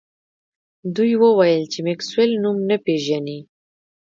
دوی 0.95 1.13
وویل 1.23 1.63
چې 1.71 1.79
میکسویل 1.87 2.31
نوم 2.43 2.57
نه 2.69 2.77
پیژني 2.85 3.39